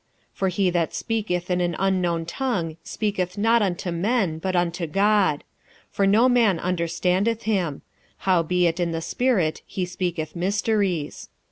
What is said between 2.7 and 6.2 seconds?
speaketh not unto men, but unto God: for